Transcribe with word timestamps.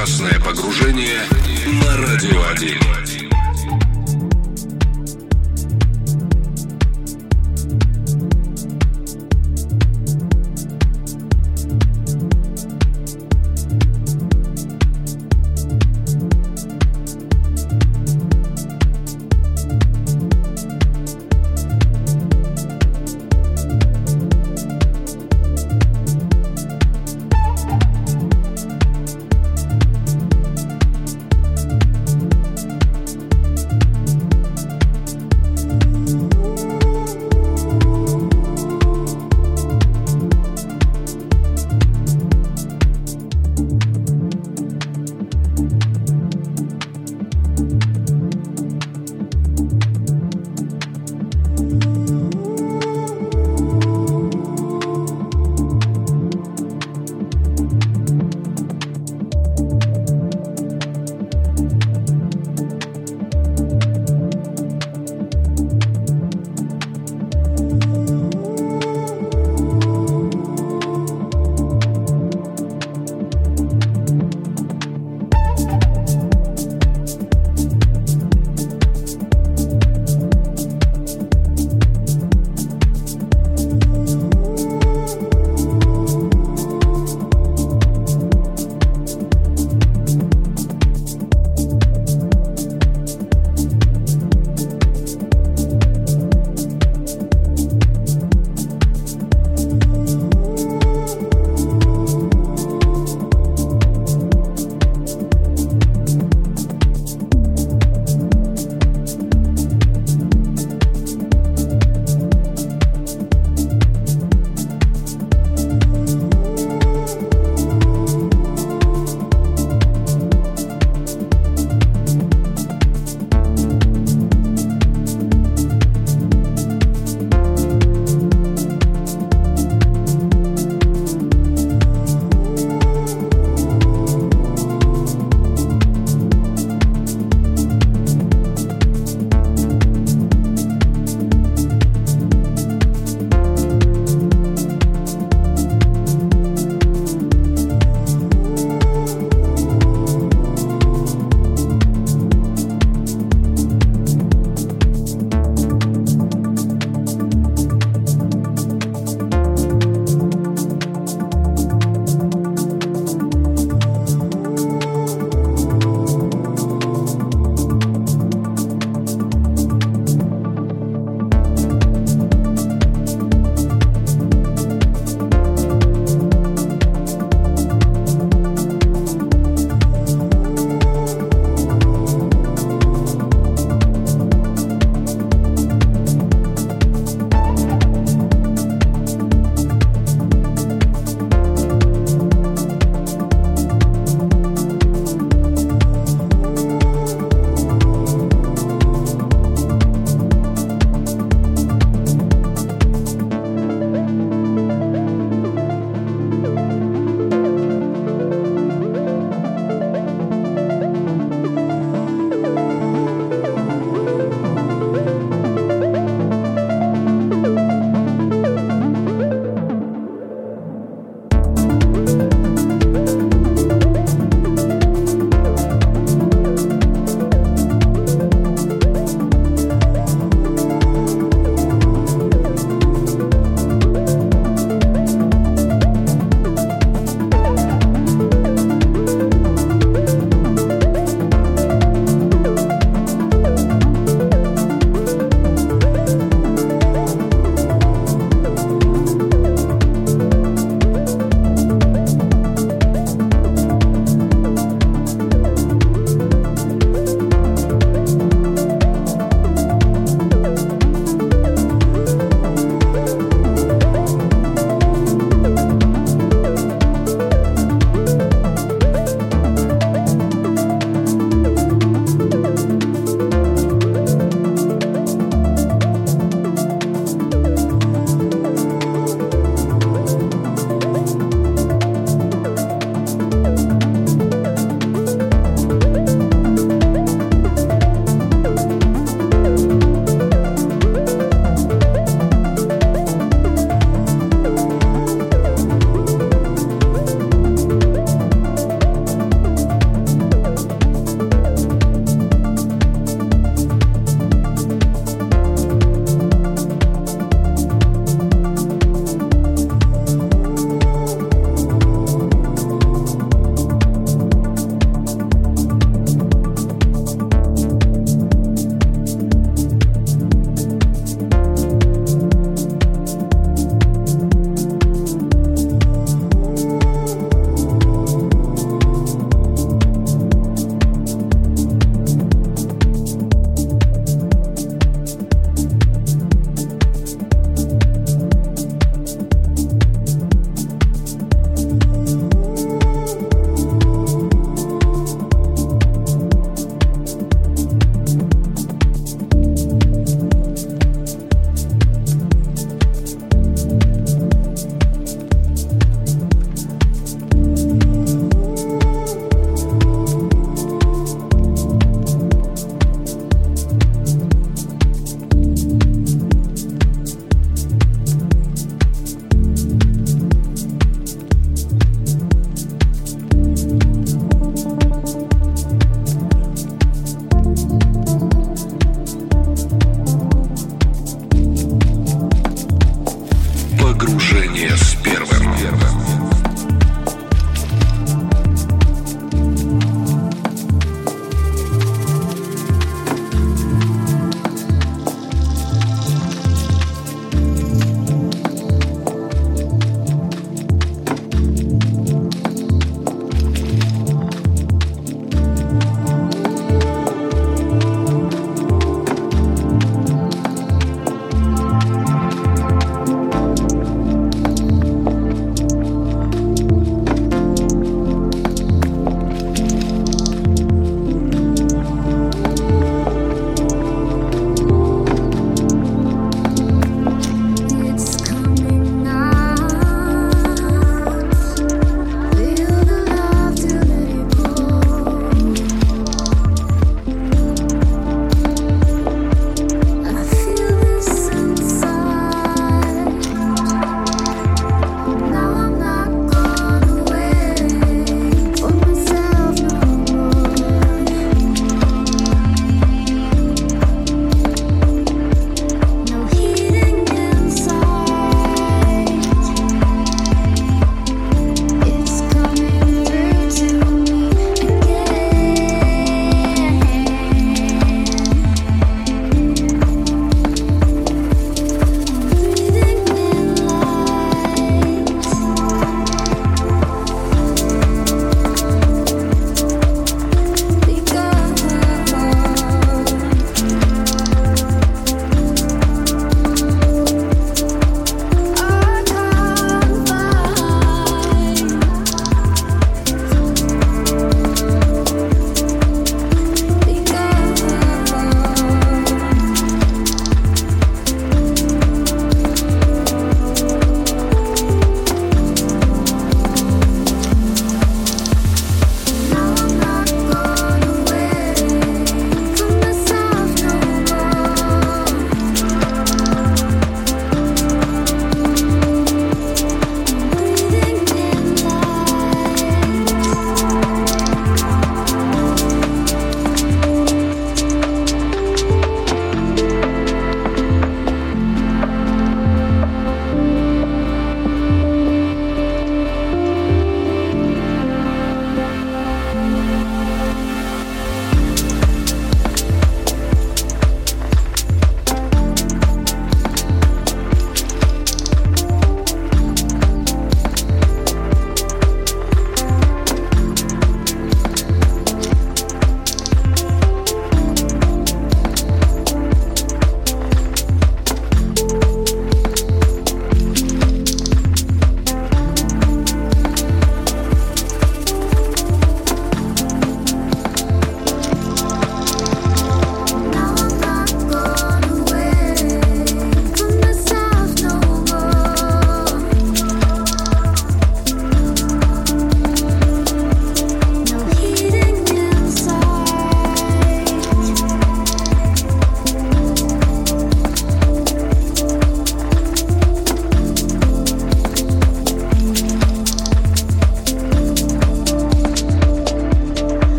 Безопасное 0.00 0.40
погружение 0.40 1.20
на 1.82 1.96
Радио 1.96 2.42
1. 2.52 2.99